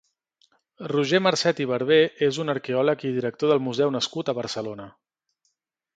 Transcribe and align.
Roger 0.91 1.19
Marcet 1.25 1.61
i 1.65 1.67
Barbé 1.73 1.99
és 2.29 2.41
un 2.45 2.53
arqueòleg 2.55 3.07
i 3.11 3.15
director 3.19 3.53
de 3.55 3.61
museu 3.67 3.93
nascut 3.99 4.33
a 4.33 4.39
Barcelona. 4.43 4.89